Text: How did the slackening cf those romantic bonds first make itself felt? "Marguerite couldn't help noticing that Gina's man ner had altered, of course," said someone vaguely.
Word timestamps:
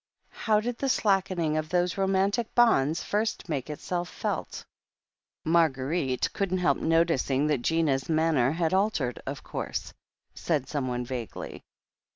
How 0.31 0.59
did 0.59 0.79
the 0.79 0.89
slackening 0.89 1.53
cf 1.53 1.67
those 1.69 1.95
romantic 1.95 2.55
bonds 2.55 3.03
first 3.03 3.47
make 3.47 3.69
itself 3.69 4.09
felt? 4.09 4.65
"Marguerite 5.45 6.33
couldn't 6.33 6.57
help 6.57 6.79
noticing 6.79 7.45
that 7.45 7.61
Gina's 7.61 8.09
man 8.09 8.33
ner 8.33 8.49
had 8.53 8.73
altered, 8.73 9.21
of 9.27 9.43
course," 9.43 9.93
said 10.33 10.67
someone 10.67 11.05
vaguely. 11.05 11.61